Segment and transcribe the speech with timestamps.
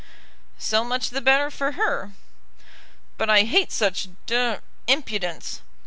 [0.57, 2.13] "So much the better for her."
[3.19, 4.55] "But I hate such d
[4.87, 5.61] impudence.